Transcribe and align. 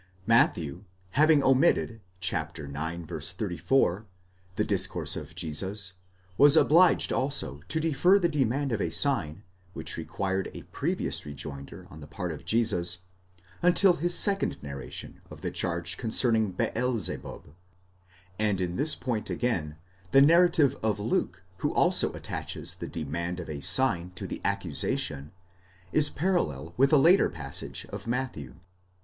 Matthew, 0.25 0.85
having 1.11 1.43
omitted 1.43 2.01
(ix. 2.19 3.31
34) 3.33 4.07
the 4.55 4.63
discourse 4.63 5.15
of 5.15 5.35
Jesus, 5.35 5.93
was 6.39 6.57
obliged 6.57 7.13
also 7.13 7.61
to 7.67 7.79
defer 7.79 8.17
the 8.17 8.27
demand 8.27 8.71
of 8.71 8.81
a 8.81 8.89
sign, 8.89 9.43
which 9.73 9.97
required 9.97 10.49
a 10.55 10.63
previous 10.63 11.23
rejoinder 11.23 11.85
on 11.91 11.99
the 11.99 12.07
part 12.07 12.31
of 12.31 12.45
Jesus, 12.45 13.01
until 13.61 13.93
his 13.97 14.15
second 14.17 14.57
narration 14.63 15.21
of 15.29 15.41
the 15.41 15.51
charge 15.51 15.97
concerning 15.97 16.49
Beelzebub; 16.49 17.53
and 18.39 18.59
in 18.59 18.77
this 18.77 18.95
point 18.95 19.29
again 19.29 19.75
the 20.09 20.21
narrative 20.23 20.75
of 20.81 20.99
Luke, 20.99 21.43
who 21.57 21.71
also 21.75 22.11
attaches 22.13 22.73
the 22.73 22.87
demand 22.87 23.39
of 23.39 23.47
a 23.51 23.59
sign 23.61 24.13
to 24.15 24.25
the 24.25 24.41
accusation, 24.43 25.31
is 25.91 26.09
parallel 26.09 26.73
with 26.75 26.89
the 26.89 26.97
later 26.97 27.29
passage 27.29 27.85
of 27.91 28.07
Matthew. 28.07 28.55